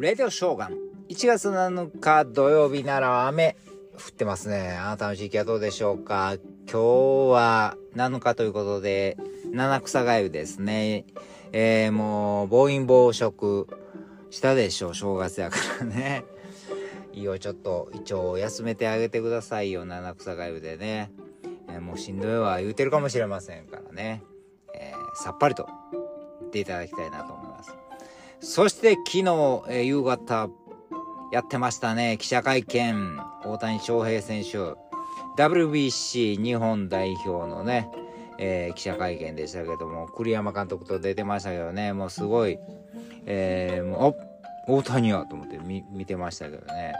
[0.00, 0.78] レディオショーガン。
[1.10, 3.58] 1月7日土曜日なら雨
[3.92, 4.70] 降ってますね。
[4.70, 6.36] あなたの地域はどうでしょうか？
[6.64, 6.78] 今日
[7.30, 9.18] は7日ということで、
[9.52, 11.04] 七草がゆですね。
[11.52, 13.66] えー、もう、暴飲暴食
[14.30, 14.94] したでしょう。
[14.94, 16.24] 正月やからね。
[17.12, 19.84] いいよ、ちょっと胃腸を休めてあげてくださいよ。
[19.84, 21.10] 七草がゆでね。
[21.68, 24.22] えー、もうしんどいわ言うてるかもしれませんからね。
[24.74, 25.68] えー、さっぱりと
[26.40, 27.39] 言っていただきたいなと。
[28.40, 30.48] そして昨日、えー、夕方
[31.30, 32.16] やってましたね。
[32.18, 33.18] 記者会見。
[33.44, 34.74] 大谷翔平選手。
[35.36, 37.90] WBC 日本代表のね、
[38.38, 42.58] えー、記者会見でしたけども、栗山監督と出てましたけどね、もうすごい、
[43.26, 46.94] えー、もう、大谷はと思って見見てましたけどね。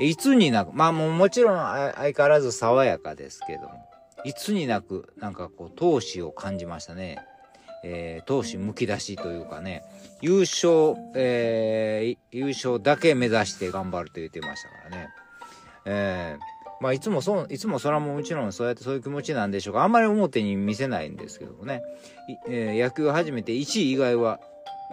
[0.00, 3.86] いつになく、まあもうもちろん相変わらず爽やかですけども、
[4.24, 7.18] いつになく、なんかこう、闘志を感じましたね。
[7.86, 9.84] えー、闘志むき出しというかね、
[10.22, 15.08] 優勝、えー、優勝だけ目指して頑張ると言ってましたからね。
[15.84, 19.84] えー、まあいつもそう、いつもそれはもちろんそうやってそういう気持ちなんでしょうか。
[19.84, 21.82] あんまり表に見せないんですけどもね。
[22.48, 24.40] えー、野球を始めて1位以外は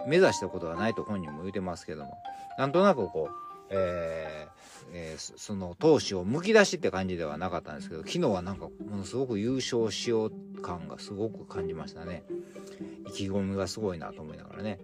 [0.06, 2.18] 目指したことはないと本人も言うてますけども。
[2.58, 3.34] なんとなくこう、
[3.70, 4.62] えー、
[4.92, 10.32] えー、その闘志をむき出しって感じではなかったんですけど、昨日はなんかものすごく優勝しよう
[10.62, 12.24] 感がすごく感じましたね。
[13.08, 14.78] 意気込みがすごいなと思いながらね。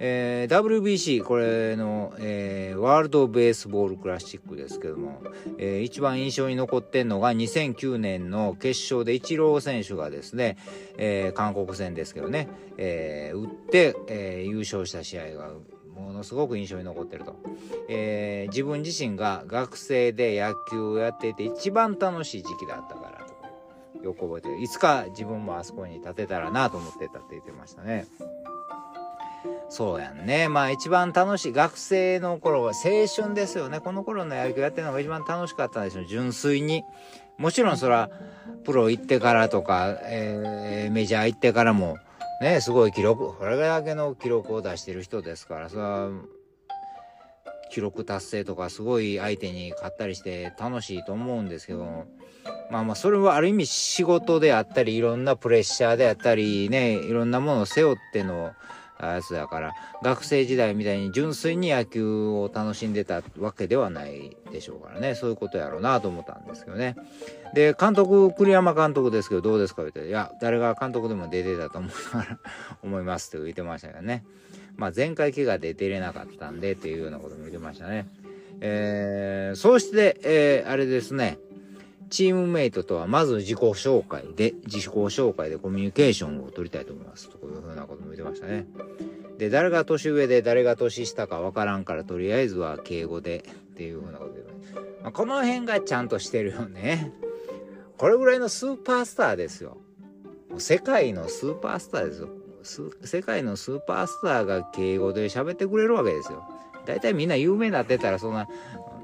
[0.00, 5.22] えー、WBC、これの、えー、ワールドベースボールクラシックですけども、
[5.58, 10.56] えー、一番印象に残ってんのが2009年の決勝でイチロー選手がですね、
[10.96, 15.50] えー、韓国戦ですけどね、えー、打って、えー、優勝した試合が
[15.98, 17.36] ものすごく印象に残ってると、
[17.88, 23.17] えー、自分自身が学生で野球をやっていて一番楽しい時期だったから
[24.02, 28.06] よく覚えてるいつか自分もあそこに立てたらなと思ってたって言ってましたね。
[29.68, 30.48] そうやんね。
[30.48, 33.80] まあ一番楽しい学生の頃は青春ですよね。
[33.80, 36.82] この頃の野球やってるのが一番楽しかったんですよ純粋に。
[37.36, 38.10] もちろんそら
[38.64, 41.98] プロ行ってからとか、えー、メジャー行ってからも
[42.40, 46.10] ね、すごい記録、これだけの記録を出してる人ですから、それは、
[47.70, 52.06] 記録達成とかすごい相手に勝ったりして楽しいと思うんですけど、
[52.70, 58.52] まあまあそれはある意味仕事であったり、いろんなプレッシャーであったりね、いろんなものを背負っての
[59.06, 66.96] やつだから学生時代みたいに純粋に野球を楽しんでたわけではないでしょうからねそういうことやろうなと思ったんですけどね。
[67.54, 71.90] で監督栗山監督ですけどどうですか言っていや誰が監督でも出てたと思い
[72.82, 74.24] 思いますって言ってましたけどね。
[74.78, 78.08] まあ前回怪我で出れなかったんでっていうようなことも言ってましたね
[78.60, 81.38] えー、そうして、えー、あれですね
[82.10, 87.28] チームメイトとはまず自己紹介で、自己紹介でコミュニケーションを取りたいと思います。
[87.28, 88.66] というふうなことも言ってましたね。
[89.36, 94.40] で、誰が年上で誰が年下かわからんから、とりあえずは敬語でっていうふうなことで、
[95.02, 97.12] まあ、この辺がちゃんとしてるよね。
[97.98, 99.76] これぐらいのスーパースターですよ。
[100.58, 102.28] 世界のスーパースターですよ。
[102.62, 106.44] 世界のスーパースターが敬語で喋ってくれるわけですよ。
[106.86, 108.48] 大体みんな有名になってたらそんな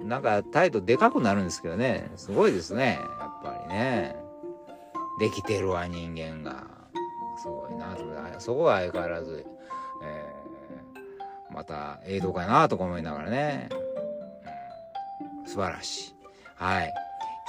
[0.03, 2.10] なんか態度でかくなるんですけどね。
[2.16, 2.98] すごいですね。
[3.20, 4.16] やっぱりね。
[5.19, 6.65] できてるわ、人間が。
[7.37, 8.04] すごいなと
[8.41, 9.44] そこは相変わらず、
[10.03, 13.69] えー、また、映像かなとか思いながらね。
[15.42, 16.15] うん、素晴らしい。
[16.56, 16.92] はい。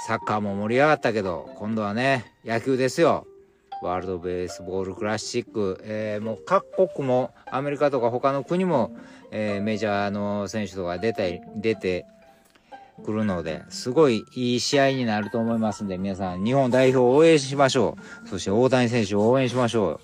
[0.06, 3.26] サッカーも盛り上がったけど、今度はね、野球ですよ。
[3.82, 8.96] ワールドベースボールクラシック、えー、もう各国もアメリカとか他の国も、
[9.30, 12.06] えー、メジャーの選手とか出て出て
[13.04, 18.28] 来るので、すごいいい試合になると思いますんで、皆さん、日本代表を応援しましょう。
[18.28, 20.00] そして大谷選手を応援しましょ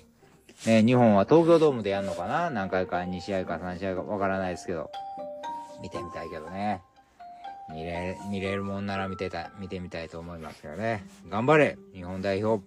[0.65, 0.69] う。
[0.69, 2.51] ね、日本は東京ドームでやるのかな？
[2.51, 4.91] 何回か2試合か3試合かわからないですけど。
[5.81, 6.81] 見てみたいけどね。
[7.73, 11.03] 見れ、見れるもんなら見てた、見てみたいと思いますけどね。
[11.29, 12.63] 頑張れ日本代表